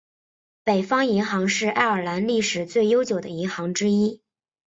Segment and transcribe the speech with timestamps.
[0.63, 4.23] 北方银行是爱尔兰历史最悠久的银行之一。